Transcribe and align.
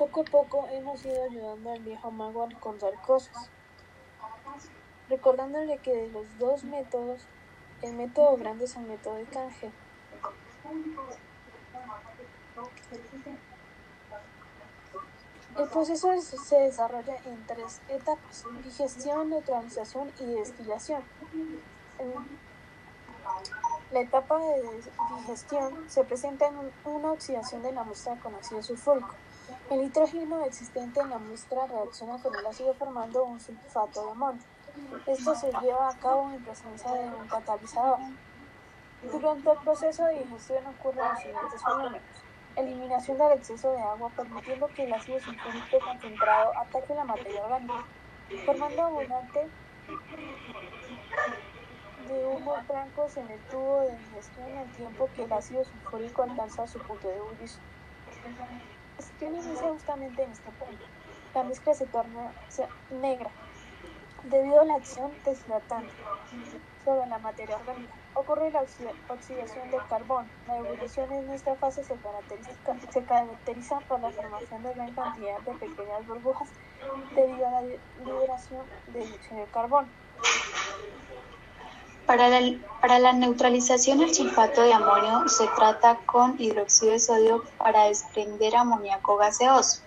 Poco 0.00 0.22
a 0.22 0.24
poco 0.24 0.66
hemos 0.70 1.04
ido 1.04 1.24
ayudando 1.24 1.72
al 1.72 1.80
viejo 1.80 2.10
mago 2.10 2.42
a 2.42 2.46
encontrar 2.46 2.94
cosas, 3.02 3.50
recordándole 5.10 5.76
que 5.76 5.94
de 5.94 6.08
los 6.08 6.38
dos 6.38 6.64
métodos, 6.64 7.26
el 7.82 7.92
método 7.92 8.38
grande 8.38 8.64
es 8.64 8.74
el 8.76 8.84
método 8.84 9.16
de 9.16 9.24
canje. 9.24 9.70
El 15.58 15.68
proceso 15.68 16.18
se 16.22 16.56
desarrolla 16.56 17.16
en 17.26 17.46
tres 17.46 17.82
etapas, 17.90 18.46
digestión, 18.64 19.28
neutralización 19.28 20.10
y 20.18 20.24
destilación. 20.32 21.02
La 23.92 24.02
etapa 24.02 24.38
de 24.38 24.62
digestión 25.18 25.90
se 25.90 26.04
presenta 26.04 26.46
en 26.46 26.54
una 26.84 27.10
oxidación 27.10 27.60
de 27.62 27.72
la 27.72 27.82
muestra 27.82 28.14
con 28.22 28.32
ácido 28.36 28.62
sulfúrico. 28.62 29.16
El 29.68 29.82
nitrógeno 29.82 30.44
existente 30.44 31.00
en 31.00 31.10
la 31.10 31.18
muestra 31.18 31.66
reacciona 31.66 32.22
con 32.22 32.32
el 32.36 32.46
ácido 32.46 32.72
formando 32.74 33.24
un 33.24 33.40
sulfato 33.40 34.04
de 34.04 34.10
amonio. 34.12 34.42
Esto 35.06 35.34
se 35.34 35.50
lleva 35.60 35.88
a 35.88 35.98
cabo 35.98 36.30
en 36.30 36.44
presencia 36.44 36.92
de 36.92 37.06
un 37.08 37.26
catalizador. 37.26 37.98
Durante 39.10 39.50
el 39.50 39.58
proceso 39.58 40.04
de 40.04 40.22
digestión 40.22 40.66
ocurren 40.68 41.08
los 41.08 41.18
siguientes 41.18 41.64
fenómenos. 41.64 42.02
Eliminación 42.54 43.18
del 43.18 43.32
exceso 43.32 43.72
de 43.72 43.80
agua 43.80 44.10
permitiendo 44.14 44.68
que 44.68 44.84
el 44.84 44.92
ácido 44.92 45.18
sulfúrico 45.18 45.84
concentrado 45.84 46.56
ataque 46.58 46.94
la 46.94 47.04
materia 47.04 47.44
orgánica, 47.44 47.84
formando 48.46 48.82
abundante 48.82 49.48
de 52.50 52.56
humos 52.56 52.68
blancos 52.68 53.16
en 53.16 53.30
el 53.30 53.40
tubo 53.50 53.80
de 53.82 53.96
digestión 53.96 54.58
al 54.58 54.68
tiempo 54.72 55.08
que 55.14 55.24
el 55.24 55.32
ácido 55.32 55.64
sulfúrico 55.64 56.22
alcanza 56.22 56.66
su 56.66 56.78
punto 56.80 57.08
de 57.08 57.16
ebullición. 57.16 57.62
La 59.20 59.26
inicia 59.26 59.68
justamente 59.68 60.22
en 60.22 60.30
este 60.30 60.50
punto. 60.52 60.84
La 61.34 61.44
mezcla 61.44 61.74
se 61.74 61.86
torna 61.86 62.32
negra 62.90 63.30
debido 64.24 64.60
a 64.60 64.64
la 64.64 64.74
acción 64.74 65.10
deshidratante 65.24 65.92
sobre 66.84 67.06
la 67.06 67.18
materia 67.18 67.56
orgánica. 67.56 67.94
Ocurre 68.14 68.50
la 68.50 68.62
oxidación 69.08 69.70
del 69.70 69.86
carbón. 69.88 70.28
La 70.46 70.58
ebullición 70.58 71.10
en 71.12 71.30
esta 71.30 71.54
fase 71.54 71.84
se 71.84 71.94
caracteriza, 71.96 73.80
por 73.88 74.00
la 74.00 74.10
formación 74.10 74.62
de 74.62 74.74
gran 74.74 74.92
cantidad 74.92 75.38
de 75.40 75.52
pequeñas 75.52 76.06
burbujas 76.06 76.48
debido 77.14 77.46
a 77.46 77.50
la 77.50 77.62
liberación 78.04 78.66
de 78.88 79.06
dióxido 79.06 79.40
de 79.40 79.46
carbono. 79.46 79.88
Para 82.10 82.28
la, 82.28 82.58
para 82.80 82.98
la 82.98 83.12
neutralización 83.12 83.98
del 83.98 84.12
sulfato 84.12 84.62
de 84.62 84.72
amonio 84.72 85.28
se 85.28 85.46
trata 85.54 85.96
con 86.06 86.34
hidróxido 86.40 86.90
de 86.90 86.98
sodio 86.98 87.44
para 87.56 87.84
desprender 87.84 88.56
amoníaco 88.56 89.16
gaseoso. 89.16 89.82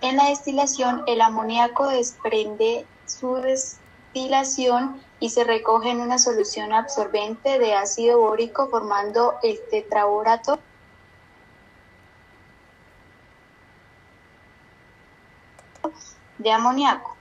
En 0.00 0.16
la 0.16 0.30
destilación, 0.30 1.04
el 1.06 1.20
amoníaco 1.20 1.86
desprende 1.88 2.86
su 3.04 3.34
destilación 3.34 5.02
y 5.20 5.28
se 5.28 5.44
recoge 5.44 5.90
en 5.90 6.00
una 6.00 6.18
solución 6.18 6.72
absorbente 6.72 7.58
de 7.58 7.74
ácido 7.74 8.20
bórico 8.20 8.70
formando 8.70 9.34
el 9.42 9.60
tetraborato 9.70 10.58
de 16.38 16.52
amoníaco. 16.52 17.16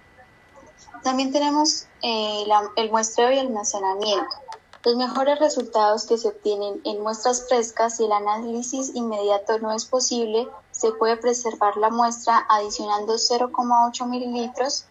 También 1.03 1.34
tenemos 1.34 1.88
eh, 2.02 2.45
el 2.78 2.90
muestreo 2.90 3.31
y 3.31 3.38
almacenamiento. 3.38 4.44
Los 4.86 4.97
mejores 4.97 5.39
resultados 5.39 6.05
que 6.05 6.16
se 6.19 6.28
obtienen 6.28 6.80
en 6.83 7.02
muestras 7.02 7.47
frescas, 7.47 7.97
si 7.97 8.05
el 8.05 8.11
análisis 8.11 8.94
inmediato 8.94 9.58
no 9.58 9.72
es 9.72 9.86
posible, 9.86 10.47
se 10.69 10.91
puede 10.91 11.17
preservar 11.17 11.75
la 11.78 11.89
muestra 11.89 12.45
adicionando 12.47 13.16
0,8 13.16 14.06
mililitros 14.06 14.86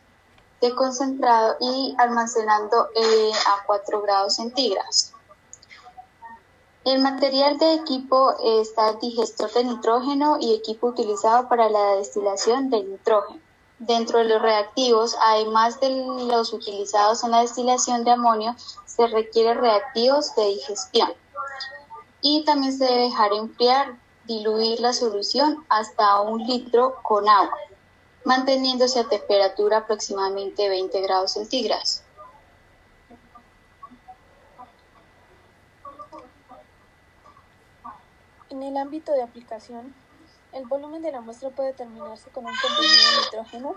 de 0.60 0.74
concentrado 0.74 1.54
y 1.60 1.94
almacenando 1.96 2.88
eh, 2.96 3.30
a 3.46 3.64
4 3.66 4.02
grados 4.02 4.34
centígrados. 4.34 5.12
El 6.84 7.00
material 7.00 7.58
de 7.58 7.74
equipo 7.74 8.34
está 8.42 8.90
el 8.90 8.98
digestor 8.98 9.52
de 9.52 9.62
nitrógeno 9.62 10.38
y 10.40 10.54
equipo 10.54 10.88
utilizado 10.88 11.48
para 11.48 11.68
la 11.68 11.94
destilación 11.98 12.68
del 12.68 12.90
nitrógeno. 12.90 13.43
Dentro 13.78 14.18
de 14.18 14.24
los 14.26 14.40
reactivos, 14.40 15.16
además 15.20 15.80
de 15.80 15.90
los 15.90 16.52
utilizados 16.52 17.24
en 17.24 17.32
la 17.32 17.40
destilación 17.40 18.04
de 18.04 18.12
amonio, 18.12 18.54
se 18.86 19.06
requieren 19.08 19.58
reactivos 19.58 20.34
de 20.36 20.46
digestión. 20.46 21.12
Y 22.20 22.44
también 22.44 22.72
se 22.72 22.84
debe 22.84 23.02
dejar 23.02 23.32
enfriar, 23.32 23.98
diluir 24.24 24.80
la 24.80 24.92
solución 24.92 25.64
hasta 25.68 26.20
un 26.20 26.46
litro 26.46 26.96
con 27.02 27.28
agua, 27.28 27.58
manteniéndose 28.24 29.00
a 29.00 29.08
temperatura 29.08 29.78
aproximadamente 29.78 30.68
20 30.68 31.00
grados 31.02 31.32
centígrados. 31.32 32.02
En 38.50 38.62
el 38.62 38.76
ámbito 38.76 39.10
de 39.12 39.22
aplicación, 39.22 39.92
el 40.54 40.66
volumen 40.66 41.02
de 41.02 41.10
la 41.10 41.20
muestra 41.20 41.50
puede 41.50 41.70
determinarse 41.70 42.30
con 42.30 42.46
un 42.46 42.52
contenido 42.52 43.10
de 43.10 43.24
nitrógeno 43.24 43.74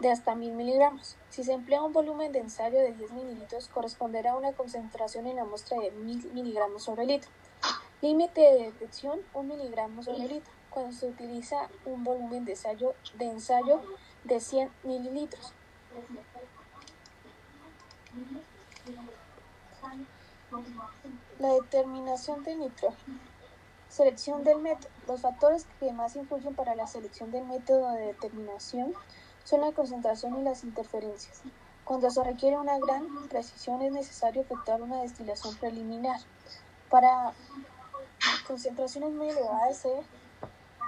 de 0.00 0.10
hasta 0.10 0.34
1000 0.34 0.52
miligramos. 0.52 1.16
Si 1.30 1.44
se 1.44 1.52
emplea 1.52 1.80
un 1.80 1.92
volumen 1.92 2.32
de 2.32 2.40
ensayo 2.40 2.78
de 2.80 2.92
10 2.92 3.12
mililitros, 3.12 3.68
corresponderá 3.68 4.32
a 4.32 4.36
una 4.36 4.52
concentración 4.52 5.28
en 5.28 5.36
la 5.36 5.44
muestra 5.44 5.78
de 5.78 5.92
1000 5.92 6.32
miligramos 6.32 6.82
sobre 6.82 7.06
litro. 7.06 7.30
Límite 8.00 8.40
de 8.40 8.64
detección 8.64 9.20
1 9.32 9.54
miligramo 9.54 10.02
sobre 10.02 10.26
litro, 10.26 10.52
cuando 10.70 10.92
se 10.92 11.06
utiliza 11.06 11.68
un 11.84 12.02
volumen 12.02 12.44
de 12.44 12.52
ensayo 12.52 12.94
de, 13.16 13.26
ensayo 13.26 13.80
de 14.24 14.40
100 14.40 14.70
mililitros. 14.82 15.54
La 21.38 21.52
determinación 21.54 22.42
de 22.42 22.56
nitrógeno. 22.56 23.31
Selección 23.92 24.42
del 24.42 24.58
método. 24.58 24.88
Los 25.06 25.20
factores 25.20 25.66
que 25.78 25.92
más 25.92 26.16
influyen 26.16 26.54
para 26.54 26.74
la 26.74 26.86
selección 26.86 27.30
del 27.30 27.44
método 27.44 27.92
de 27.92 28.06
determinación 28.06 28.94
son 29.44 29.60
la 29.60 29.72
concentración 29.72 30.40
y 30.40 30.42
las 30.42 30.64
interferencias. 30.64 31.42
Cuando 31.84 32.10
se 32.10 32.24
requiere 32.24 32.56
una 32.56 32.78
gran 32.78 33.28
precisión 33.28 33.82
es 33.82 33.92
necesario 33.92 34.40
efectuar 34.40 34.80
una 34.80 35.02
destilación 35.02 35.54
preliminar. 35.56 36.18
Para 36.88 37.34
concentraciones 38.46 39.10
muy 39.12 39.28
elevadas 39.28 39.76
se 39.76 39.92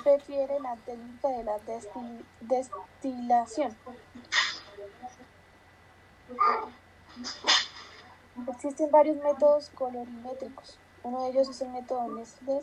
prefiere 0.03 0.59
la 0.61 0.75
técnica 0.77 1.29
de 1.29 1.45
la 1.45 1.59
destilación. 2.41 3.77
Existen 8.49 8.91
varios 8.91 9.19
métodos 9.19 9.69
colorimétricos. 9.75 10.79
Uno 11.05 11.23
de 11.23 11.29
ellos 11.29 11.51
es 11.51 11.61
el 11.61 11.69
método 11.69 12.09
Nessler, 12.09 12.63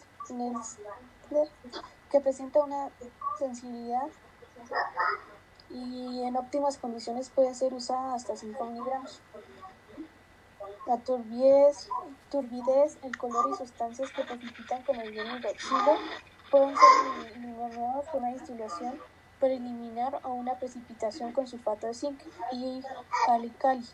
que 2.09 2.19
presenta 2.19 2.63
una 2.63 2.89
sensibilidad 3.37 4.07
y 5.69 6.23
en 6.23 6.35
óptimas 6.35 6.79
condiciones 6.79 7.29
puede 7.29 7.53
ser 7.53 7.71
usada 7.73 8.15
hasta 8.15 8.35
5 8.35 8.65
miligramos. 8.65 9.21
La 10.87 10.97
turbidez, 10.97 11.87
turbidez, 12.31 12.97
el 13.03 13.15
color 13.15 13.51
y 13.53 13.57
sustancias 13.57 14.11
que 14.11 14.23
precipitan 14.23 14.81
con 14.83 14.99
el 14.99 15.13
ion 15.13 15.37
hidroxilo 15.37 15.99
pueden 16.49 16.75
ser 16.75 17.27
eliminados 17.35 18.07
con 18.09 18.23
una 18.23 18.33
destilación 18.33 18.99
preliminar 19.39 20.19
o 20.23 20.33
una 20.33 20.57
precipitación 20.57 21.31
con 21.31 21.45
sulfato 21.45 21.85
de 21.85 21.93
zinc 21.93 22.19
y 22.51 22.81
cali-cali. 23.27 23.85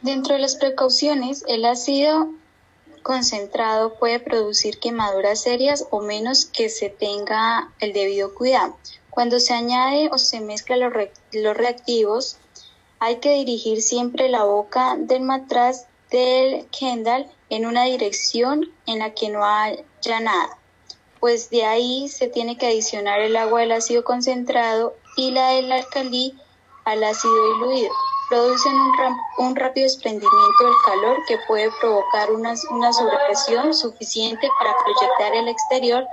Dentro 0.00 0.34
de 0.34 0.40
las 0.40 0.56
precauciones, 0.56 1.44
el 1.46 1.64
ácido 1.64 2.28
concentrado 3.02 3.94
puede 3.94 4.20
producir 4.20 4.78
quemaduras 4.78 5.42
serias 5.42 5.86
o 5.90 6.00
menos 6.00 6.46
que 6.46 6.68
se 6.68 6.88
tenga 6.88 7.72
el 7.80 7.92
debido 7.92 8.34
cuidado. 8.34 8.76
Cuando 9.10 9.40
se 9.40 9.52
añade 9.52 10.08
o 10.12 10.18
se 10.18 10.40
mezcla 10.40 10.76
los, 10.76 10.92
reactivos, 11.56 12.38
hay 12.98 13.16
que 13.16 13.32
dirigir 13.32 13.82
siempre 13.82 14.28
la 14.28 14.44
boca 14.44 14.96
del 14.96 15.22
matraz 15.22 15.86
del 16.10 16.66
Kendall 16.70 17.30
en 17.50 17.66
una 17.66 17.84
dirección 17.84 18.72
en 18.86 19.00
la 19.00 19.12
que 19.14 19.28
no 19.28 19.44
haya 19.44 20.20
nada, 20.20 20.58
pues 21.20 21.50
de 21.50 21.64
ahí 21.64 22.08
se 22.08 22.28
tiene 22.28 22.56
que 22.56 22.66
adicionar 22.66 23.20
el 23.20 23.36
agua 23.36 23.60
del 23.60 23.72
ácido 23.72 24.04
concentrado 24.04 24.94
y 25.16 25.32
la 25.32 25.50
del 25.50 25.70
alcalí 25.72 26.38
al 26.84 27.04
ácido 27.04 27.54
diluido 27.54 27.92
producen 28.32 28.72
un, 29.36 29.54
rápido 29.54 29.84
desprendimiento 29.84 30.64
del 30.64 30.74
calor 30.86 31.18
que 31.28 31.36
puede 31.46 31.70
provocar 31.82 32.30
una, 32.32 32.54
una 32.70 32.90
sobrepresión 32.90 33.74
suficiente 33.74 34.48
para 34.58 34.74
proyectar 34.78 35.34
el 35.34 35.48
exterior 35.48 36.06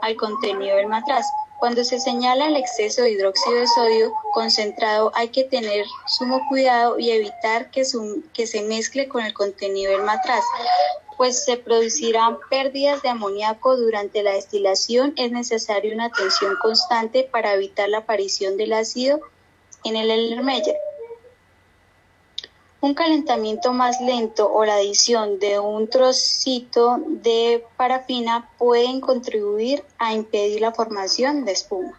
al 0.00 0.16
contenido 0.16 0.76
del 0.76 0.86
matraz. 0.86 1.26
Cuando 1.58 1.84
se 1.84 2.00
señala 2.00 2.46
el 2.46 2.56
exceso 2.56 3.02
de 3.02 3.10
hidróxido 3.10 3.56
de 3.56 3.66
sodio 3.66 4.14
concentrado 4.32 5.12
hay 5.14 5.28
que 5.28 5.44
tener 5.44 5.84
sumo 6.06 6.40
cuidado 6.48 6.98
y 6.98 7.10
evitar 7.10 7.70
que, 7.70 7.84
se 7.84 8.62
mezcle 8.62 9.06
con 9.06 9.26
el 9.26 9.34
contenido 9.34 9.92
del 9.92 10.04
matraz, 10.04 10.44
pues 11.18 11.44
se 11.44 11.58
producirán 11.58 12.38
pérdidas 12.48 13.02
de 13.02 13.10
amoníaco 13.10 13.76
durante 13.76 14.22
la 14.22 14.32
destilación, 14.32 15.12
es 15.18 15.32
necesaria 15.32 15.92
una 15.92 16.06
atención 16.06 16.56
constante 16.62 17.24
para 17.24 17.52
evitar 17.52 17.90
la 17.90 17.98
aparición 17.98 18.56
del 18.56 18.72
ácido 18.72 19.20
en 19.84 19.96
el 19.96 20.10
Erlenmeyer. 20.10 20.78
Un 22.80 22.94
calentamiento 22.94 23.72
más 23.72 24.00
lento 24.00 24.52
o 24.52 24.64
la 24.64 24.74
adición 24.74 25.40
de 25.40 25.58
un 25.58 25.88
trocito 25.88 27.00
de 27.08 27.66
parafina 27.76 28.48
pueden 28.56 29.00
contribuir 29.00 29.84
a 29.98 30.14
impedir 30.14 30.60
la 30.60 30.72
formación 30.72 31.44
de 31.44 31.52
espuma. 31.52 31.98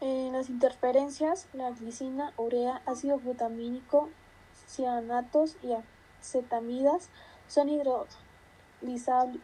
En 0.00 0.32
las 0.32 0.50
interferencias, 0.50 1.46
la 1.52 1.70
glicina, 1.70 2.32
urea, 2.36 2.82
ácido 2.84 3.18
glutamínico, 3.18 4.10
cianatos 4.66 5.56
y 5.62 5.74
acetamidas 6.20 7.08
son 7.46 7.68
hidrolizables 7.68 9.40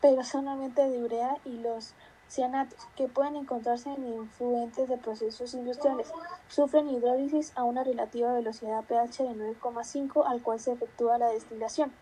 personalmente 0.00 0.88
de 0.88 1.04
urea 1.04 1.36
y 1.44 1.58
los 1.58 1.92
cianatos, 2.32 2.78
que 2.96 3.08
pueden 3.08 3.36
encontrarse 3.36 3.90
en 3.92 4.06
influentes 4.06 4.88
de 4.88 4.96
procesos 4.96 5.54
industriales, 5.54 6.10
sufren 6.48 6.88
hidrólisis 6.88 7.52
a 7.56 7.64
una 7.64 7.84
relativa 7.84 8.32
velocidad 8.32 8.84
pH 8.84 9.22
de 9.22 9.54
9,5 9.60 10.24
al 10.26 10.42
cual 10.42 10.58
se 10.58 10.72
efectúa 10.72 11.18
la 11.18 11.28
destilación. 11.28 11.92